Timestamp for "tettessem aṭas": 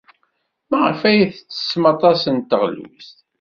1.35-2.21